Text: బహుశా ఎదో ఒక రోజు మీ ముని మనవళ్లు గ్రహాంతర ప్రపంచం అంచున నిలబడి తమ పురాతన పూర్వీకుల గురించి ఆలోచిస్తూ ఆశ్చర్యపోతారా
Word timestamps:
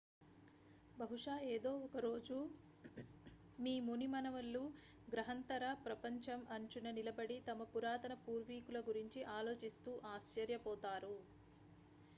బహుశా 0.97 1.33
ఎదో 1.47 1.73
ఒక 1.79 1.97
రోజు 1.97 2.37
మీ 3.59 3.73
ముని 3.79 4.07
మనవళ్లు 4.07 4.63
గ్రహాంతర 5.07 5.73
ప్రపంచం 5.85 6.41
అంచున 6.51 6.89
నిలబడి 6.91 7.37
తమ 7.47 7.69
పురాతన 7.73 8.15
పూర్వీకుల 8.25 8.79
గురించి 8.87 9.21
ఆలోచిస్తూ 9.37 9.93
ఆశ్చర్యపోతారా 10.11 11.15